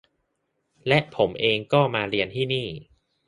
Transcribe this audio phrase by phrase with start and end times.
[0.87, 2.67] และผมเองก็มาเรียนที่นี่